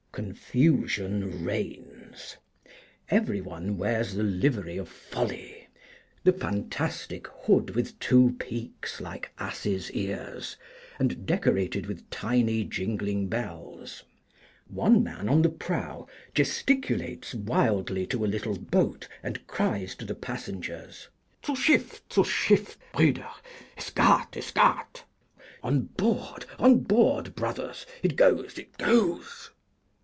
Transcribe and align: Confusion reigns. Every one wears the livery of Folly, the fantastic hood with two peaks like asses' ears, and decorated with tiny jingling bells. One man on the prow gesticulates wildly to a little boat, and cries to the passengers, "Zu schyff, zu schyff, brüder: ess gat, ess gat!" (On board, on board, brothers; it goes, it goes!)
Confusion 0.13 1.45
reigns. 1.45 2.35
Every 3.09 3.39
one 3.39 3.77
wears 3.77 4.13
the 4.13 4.23
livery 4.23 4.75
of 4.75 4.89
Folly, 4.89 5.69
the 6.25 6.33
fantastic 6.33 7.27
hood 7.27 7.69
with 7.69 7.97
two 7.97 8.35
peaks 8.37 8.99
like 8.99 9.31
asses' 9.39 9.89
ears, 9.91 10.57
and 10.99 11.25
decorated 11.25 11.85
with 11.85 12.09
tiny 12.09 12.65
jingling 12.65 13.29
bells. 13.29 14.03
One 14.67 15.01
man 15.01 15.29
on 15.29 15.43
the 15.43 15.49
prow 15.49 16.07
gesticulates 16.35 17.33
wildly 17.33 18.05
to 18.07 18.25
a 18.25 18.27
little 18.27 18.57
boat, 18.57 19.07
and 19.23 19.47
cries 19.47 19.95
to 19.95 20.03
the 20.03 20.13
passengers, 20.13 21.07
"Zu 21.45 21.55
schyff, 21.55 22.01
zu 22.11 22.25
schyff, 22.25 22.75
brüder: 22.93 23.31
ess 23.77 23.91
gat, 23.91 24.35
ess 24.35 24.51
gat!" 24.51 25.05
(On 25.63 25.83
board, 25.83 26.45
on 26.59 26.79
board, 26.79 27.33
brothers; 27.33 27.85
it 28.03 28.17
goes, 28.17 28.57
it 28.59 28.77
goes!) 28.77 29.51